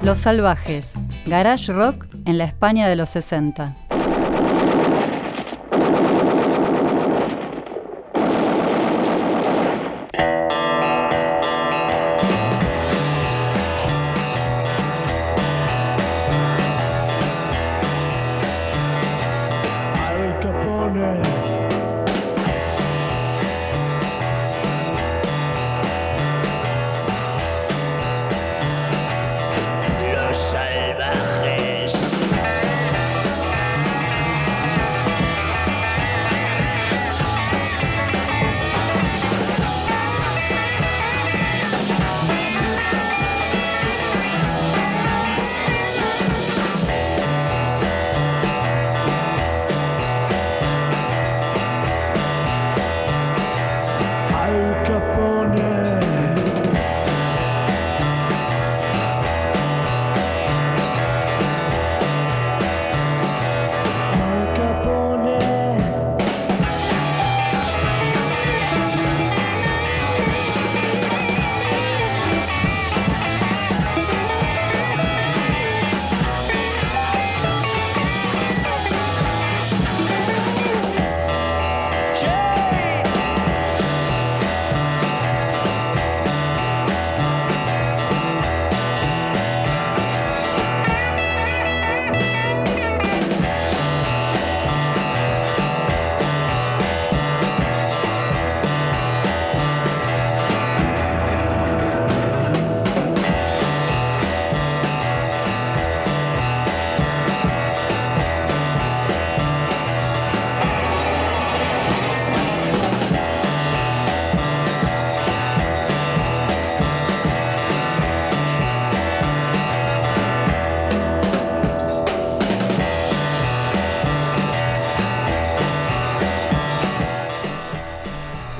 [0.00, 0.92] Los Salvajes,
[1.26, 3.87] garage rock en la España de los 60.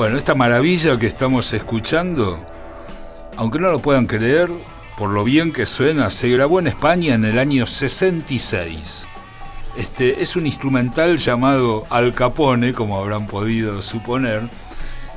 [0.09, 2.43] Bueno, esta maravilla que estamos escuchando,
[3.37, 4.49] aunque no lo puedan creer,
[4.97, 9.07] por lo bien que suena, se grabó en España en el año 66.
[9.77, 14.49] Este es un instrumental llamado Al Capone, como habrán podido suponer.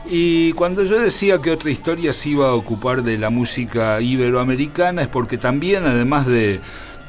[0.09, 5.03] Y cuando yo decía que otra historia se iba a ocupar de la música iberoamericana
[5.03, 6.59] es porque también, además de,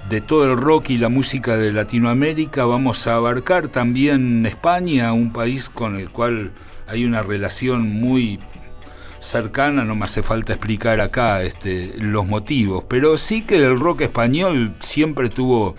[0.09, 5.33] de todo el rock y la música de Latinoamérica, vamos a abarcar también España, un
[5.33, 6.53] país con el cual
[6.87, 8.41] hay una relación muy
[9.21, 14.03] cercana, no me hace falta explicar acá este, los motivos, pero sí que el rock
[14.03, 15.77] español siempre tuvo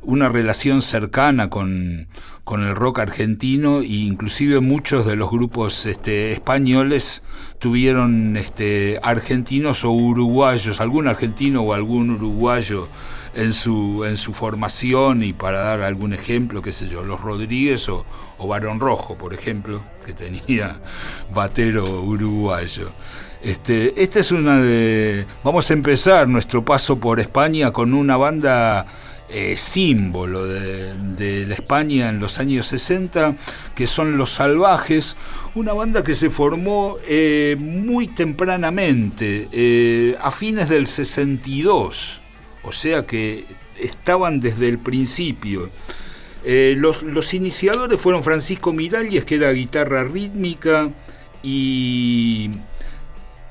[0.00, 2.08] una relación cercana con,
[2.44, 7.22] con el rock argentino e inclusive muchos de los grupos este, españoles
[7.58, 12.88] tuvieron este, argentinos o uruguayos, algún argentino o algún uruguayo
[13.34, 17.88] en su, en su formación y para dar algún ejemplo, qué sé yo, los Rodríguez
[17.88, 18.04] o,
[18.38, 20.80] o Barón Rojo, por ejemplo, que tenía
[21.32, 22.90] batero uruguayo.
[23.42, 25.26] Este, esta es una de...
[25.42, 28.86] Vamos a empezar nuestro paso por España con una banda
[29.28, 33.36] eh, símbolo de, la España en los años 60,
[33.74, 35.16] que son Los Salvajes,
[35.54, 42.23] una banda que se formó eh, muy tempranamente, eh, a fines del 62
[42.64, 43.46] o sea que
[43.78, 45.70] estaban desde el principio.
[46.44, 50.90] Eh, los, iniciadores fueron Francisco Miralles, que era guitarra rítmica,
[51.42, 52.50] y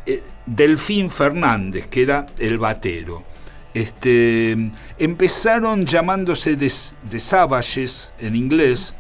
[0.05, 3.23] eh, Delfín Fernández, que era el batero.
[3.73, 4.55] Este,
[4.99, 8.93] empezaron llamándose de, Savages en inglés,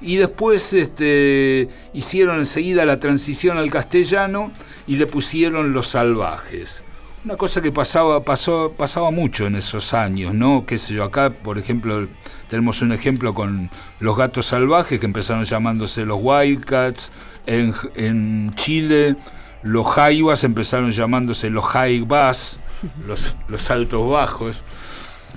[0.00, 4.52] y después este, hicieron enseguida la transición al castellano
[4.86, 6.84] y le pusieron los salvajes.
[7.26, 10.64] Una cosa que pasaba, pasó, pasaba mucho en esos años, ¿no?
[10.64, 12.06] Qué sé yo, acá, por ejemplo,
[12.48, 17.10] tenemos un ejemplo con los gatos salvajes que empezaron llamándose los Wildcats.
[17.46, 19.16] En, en Chile,
[19.64, 22.60] los Jaivas empezaron llamándose los Jaivas,
[23.08, 24.64] los, los altos bajos.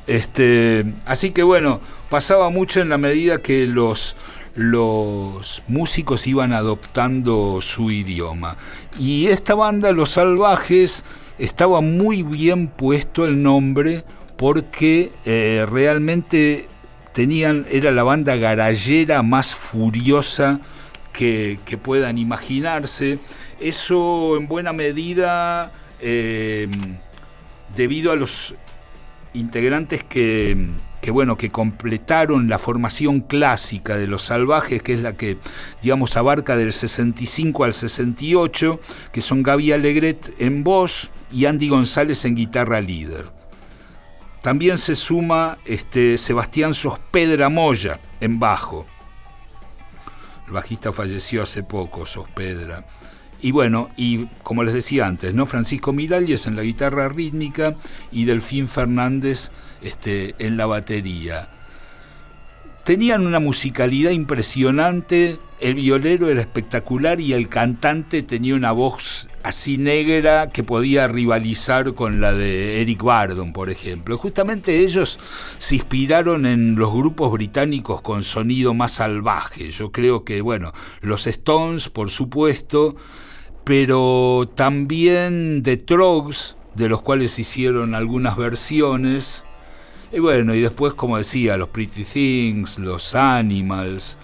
[0.06, 1.82] Este, así que bueno,
[2.12, 4.16] pasaba mucho en la medida que los,
[4.54, 8.58] los músicos iban adoptando su idioma.
[9.00, 11.04] Y esta banda, Los Salvajes,
[11.40, 14.04] estaba muy bien puesto el nombre
[14.38, 16.68] porque eh, realmente
[17.14, 20.60] tenían, era la banda garallera más furiosa
[21.14, 23.20] que, puedan imaginarse.
[23.60, 26.72] Eso en buena medida em,
[27.76, 28.56] debido a los
[29.34, 30.56] integrantes que,
[31.12, 35.38] bueno, que completaron la formación clásica de los salvajes, que es la que,
[35.82, 38.80] digamos, abarca del 65 al 68,
[39.12, 43.32] que son Gaby Alegret en voz, y Andy González en guitarra líder.
[44.42, 48.86] también se suma este, Sebastián Sospedra Moya en bajo.
[50.48, 52.86] El bajista falleció hace poco, Sospedra.
[53.42, 55.46] Y bueno, y como les decía antes, ¿no?
[55.46, 57.76] Francisco Miralles en la guitarra rítmica
[58.12, 61.50] y Delfín Fernández este, en la batería.
[62.84, 69.78] Tenían una musicalidad impresionante, el violero era espectacular y el cantante tenía una voz así
[69.78, 74.18] negra que podía rivalizar con la de Eric Bardon, por ejemplo.
[74.18, 75.20] Justamente ellos
[75.58, 79.72] se inspiraron en los grupos británicos con sonido más salvaje.
[79.72, 82.96] Yo creo que, bueno, los Stones, por supuesto,
[83.64, 89.44] pero también The Trogs, de los cuales hicieron algunas versiones.
[90.12, 94.18] Y bueno, y después, como decía, los Pretty Things, los Animals.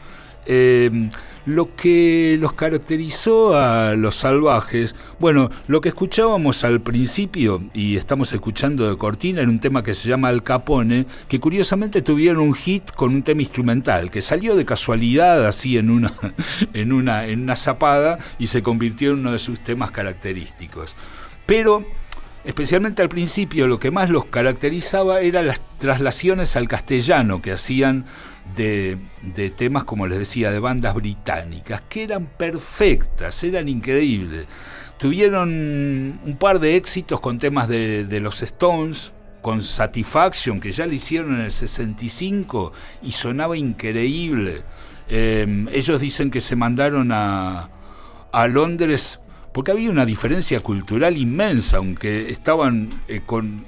[0.46, 1.10] Eh,
[1.46, 8.34] lo que los caracterizó a los salvajes, bueno, lo que escuchábamos al principio y estamos
[8.34, 12.54] escuchando de Cortina era un tema que se llama Al Capone, que curiosamente tuvieron un
[12.54, 16.12] hit con un tema instrumental que salió de casualidad así en una
[16.74, 20.96] en una en una zapada y se convirtió en uno de sus temas característicos.
[21.46, 21.86] Pero
[22.44, 28.06] especialmente al principio lo que más los caracterizaba eran las traslaciones al castellano que hacían
[28.56, 34.48] de, temas, como les decía, de bandas británicas, que eran perfectas, eran increíbles.
[34.98, 35.50] Tuvieron
[36.24, 41.36] un par de éxitos con temas de, los Stones, con Satisfaction, que ya lo hicieron
[41.36, 44.64] en el 65 y sonaba increíble.
[45.08, 47.70] Em, ellos dicen que se mandaron a,
[48.32, 49.20] a Londres
[49.56, 53.66] porque había una diferencia cultural inmensa, aunque estaban eh, con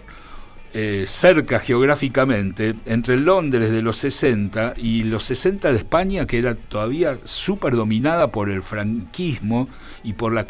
[0.74, 6.56] eh, cerca geográficamente entre Londres de los 60 y los 60 de España, que era
[6.56, 9.70] todavía súper dominada por el franquismo
[10.04, 10.46] y por la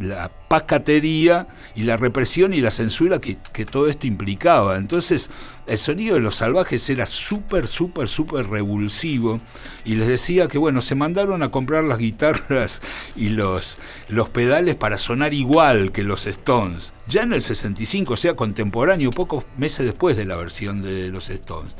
[0.00, 4.76] la pacatería y la represión y la censura que, todo esto implicaba.
[4.76, 5.30] Entonces,
[5.66, 9.40] el sonido de los salvajes era súper, súper, súper revulsivo.
[9.84, 12.82] Y les decía que, bueno, se mandaron a comprar las guitarras
[13.16, 13.78] y los,
[14.08, 16.94] los pedales para sonar igual que los Stones.
[17.08, 21.30] Ya en el 65, o sea, contemporáneo, pocos meses después de la versión de los
[21.30, 21.74] Stones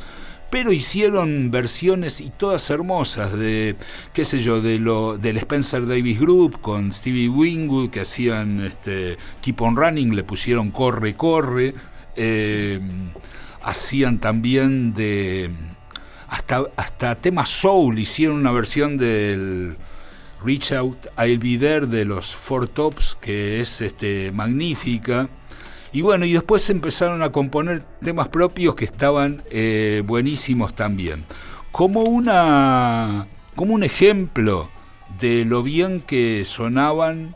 [0.56, 3.76] pero hicieron versiones y todas hermosas de,
[4.14, 9.18] qué sé yo, de lo, del Spencer Davis Group con Stevie Wingwood que hacían este,
[9.42, 11.74] Keep on Running, le pusieron Corre, Corre,
[12.16, 12.80] eh,
[13.60, 15.50] hacían también de,
[16.26, 19.76] hasta, hasta tema soul, hicieron una versión del...
[20.42, 25.28] Reach Out I'll Be There de los Four Tops, que es este, magnífica.
[25.96, 31.24] Y bueno, y después empezaron a componer temas propios que estaban eh, buenísimos también.
[31.72, 34.68] Como, una, como un ejemplo
[35.18, 37.34] de lo bien que sonaban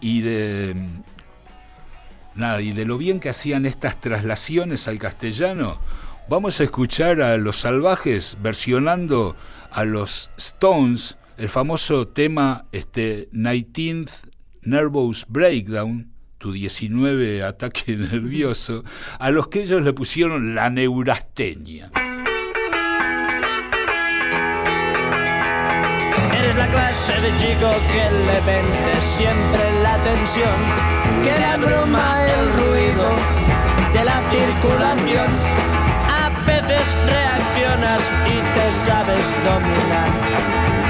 [0.00, 0.74] y de,
[2.34, 5.78] nada, y de lo bien que hacían estas traslaciones al castellano,
[6.28, 9.36] vamos a escuchar a Los Salvajes versionando
[9.70, 14.30] a los Stones el famoso tema este, 19th
[14.62, 16.13] Nervous Breakdown,
[16.52, 18.84] 19 ataque nervioso,
[19.18, 21.90] a los que ellos le pusieron la neurastenia.
[26.32, 30.58] Eres la clase de chico que le vende siempre la tensión,
[31.22, 33.08] que le abruma el ruido
[33.92, 35.30] de la circulación.
[36.08, 38.02] A veces reaccionas
[38.84, 40.10] sabes dominar,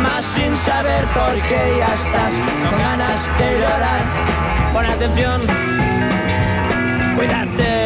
[0.02, 4.34] más sin saber por qué ya estás con ganas de llorar
[4.74, 5.46] Pon atención,
[7.16, 7.83] cuídate.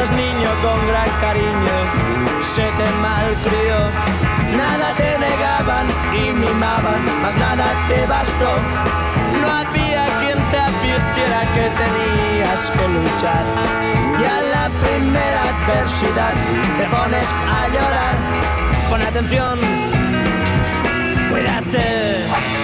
[0.00, 3.76] Eras niño con gran cariño, se te malcrió
[4.56, 8.52] Nada te negaban y mimaban, más nada te bastó.
[9.40, 13.44] No había quien te advirtiera que tenías que luchar.
[14.20, 16.32] Y a la primera adversidad
[16.78, 18.16] te pones a llorar.
[18.88, 19.60] Pon atención,
[21.30, 22.59] cuídate.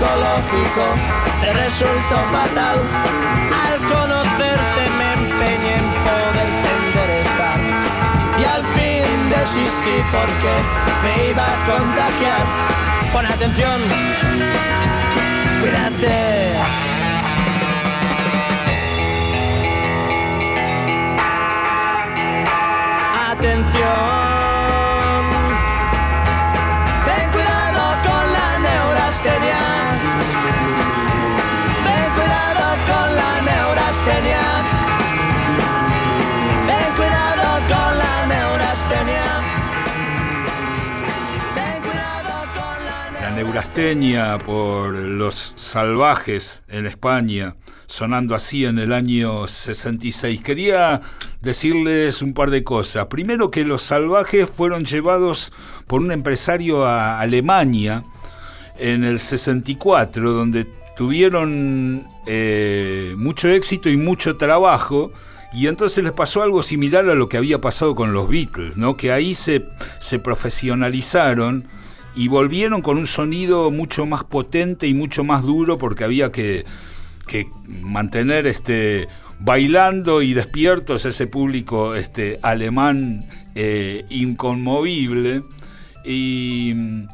[0.00, 0.84] Psicológico
[1.40, 2.78] te resultó fatal.
[3.66, 7.58] Al conocerte me empeñé en poderte enderezar.
[8.38, 10.54] Y al fin desistí porque
[11.02, 12.44] me iba a contagiar.
[13.12, 13.80] Pon atención,
[15.60, 16.56] cuídate.
[23.30, 24.39] Atención.
[44.44, 50.42] Por los salvajes en España, sonando así en el año 66.
[50.42, 51.02] Quería
[51.40, 53.06] decirles un par de cosas.
[53.06, 55.52] Primero que los salvajes fueron llevados
[55.86, 58.04] por un empresario a Alemania
[58.78, 65.12] en el 64, donde tuvieron eh, mucho éxito y mucho trabajo.
[65.52, 68.96] Y entonces les pasó algo similar a lo que había pasado con los Beatles, ¿no?
[68.96, 69.66] que ahí se,
[69.98, 71.68] se profesionalizaron
[72.14, 76.64] y volvieron con un sonido mucho más potente y mucho más duro porque había que,
[77.26, 85.42] que mantener este bailando y despiertos ese público este alemán eh, inconmovible.
[86.04, 87.08] Y mm,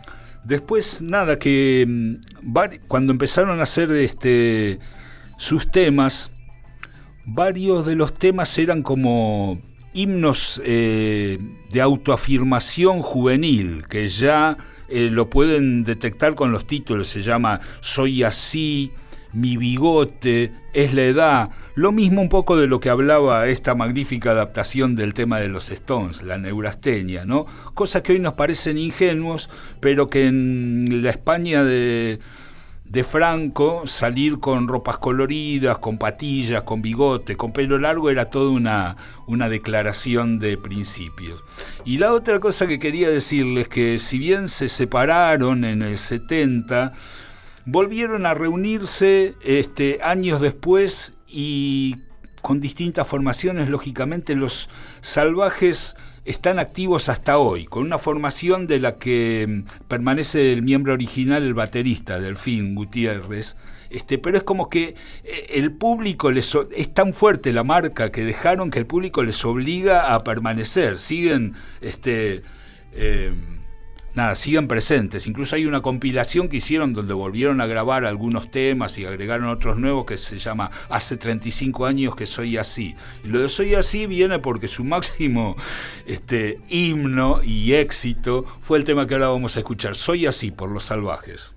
[0.44, 2.52] después nada que mm,
[2.88, 4.78] cuando empezaron a hacer este
[5.36, 6.30] sus temas
[7.26, 9.60] varios de los temas eran como
[9.92, 11.38] himnos eh,
[11.70, 14.56] de autoafirmación juvenil, que ya
[14.88, 18.92] eh, lo pueden detectar con los títulos, se llama Soy así,
[19.32, 24.30] mi bigote, es la edad, lo mismo un poco de lo que hablaba esta magnífica
[24.30, 27.46] adaptación del tema de los Stones, la neurastenia, ¿no?
[27.74, 29.50] Cosas que hoy nos parecen ingenuos,
[29.80, 32.18] pero que en la España de,
[32.88, 38.50] de Franco salir con ropas coloridas, con patillas, con bigote, con pelo largo era toda
[38.50, 41.42] una, una declaración de principios.
[41.84, 46.92] Y la otra cosa que quería decirles que si bien se separaron en el 70,
[47.64, 51.96] volvieron a reunirse este, años después y
[52.40, 58.98] con distintas formaciones, lógicamente los salvajes están activos hasta hoy, con una formación de la
[58.98, 63.56] que mm, permanece el miembro original, el baterista, Delfín Gutiérrez.
[63.88, 68.24] Este, pero es como que eh, el público les es tan fuerte la marca que
[68.24, 70.98] dejaron que el público les obliga a permanecer.
[70.98, 72.42] Siguen, este,
[72.92, 73.32] eh,
[74.16, 75.26] nada, siguen presentes.
[75.26, 79.76] Incluso hay una compilación que hicieron donde volvieron a grabar algunos temas y agregaron otros
[79.76, 82.96] nuevos que se llama Hace 35 años que soy así.
[83.22, 85.56] Y lo de soy así viene porque su máximo
[86.06, 89.94] este, himno y éxito fue el tema que ahora vamos a escuchar.
[89.94, 91.52] Soy así por los salvajes.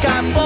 [0.00, 0.39] campo.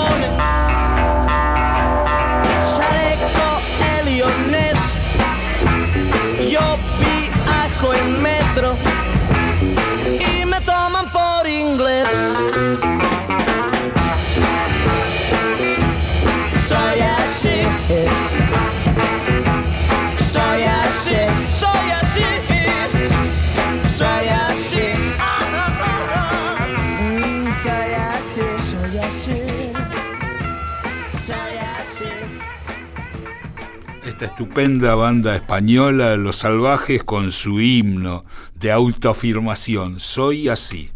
[34.14, 40.88] Esta estupenda banda española, Los Salvajes, con su himno de autoafirmación, Soy así.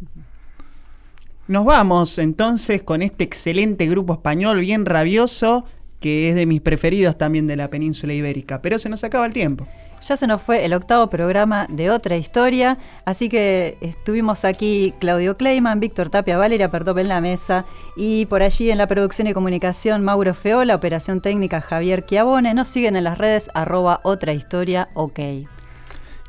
[1.48, 5.64] Nos vamos entonces con este excelente grupo español bien rabioso,
[5.98, 8.62] que es de mis preferidos también de la península ibérica.
[8.62, 9.66] Pero se nos acaba el tiempo.
[10.00, 15.36] Ya se nos fue el octavo programa de otra historia, así que estuvimos aquí Claudio
[15.36, 17.64] Kleiman, Víctor Tapia, Valeria Pertop en la mesa
[17.96, 22.54] y por allí en la producción y comunicación Mauro Feola, operación técnica Javier Chiavone.
[22.54, 25.20] Nos siguen en las redes arroba otra historia ok.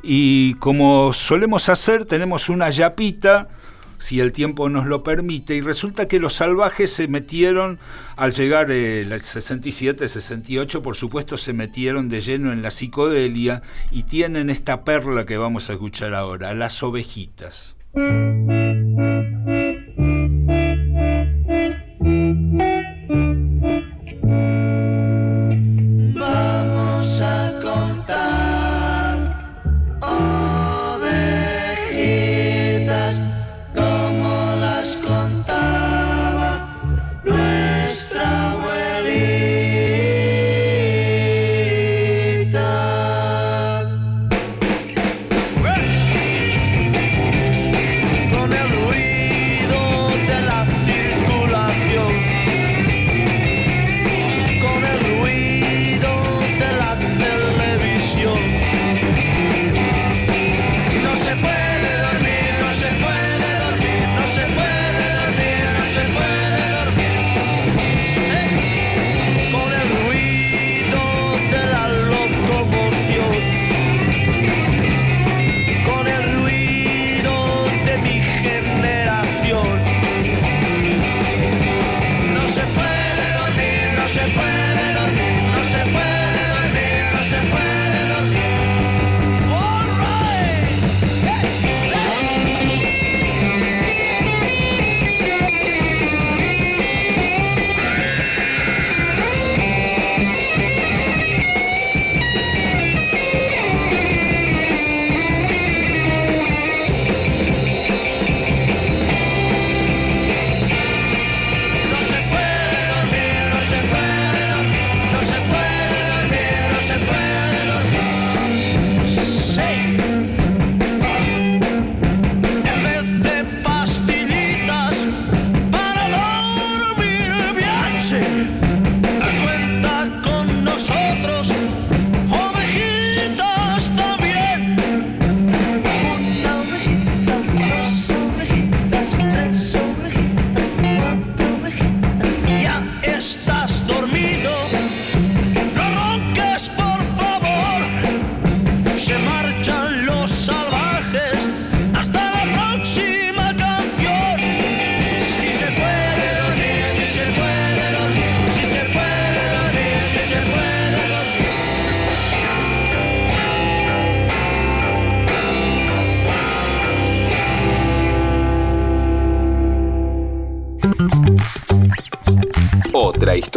[0.02, 3.48] Y como solemos hacer, tenemos una yapita,
[4.00, 7.78] si el tiempo nos lo permite, y resulta que los salvajes se metieron,
[8.16, 14.04] al llegar el 67, 68, por supuesto, se metieron de lleno en la psicodelia y
[14.04, 17.76] tienen esta perla que vamos a escuchar ahora, las ovejitas.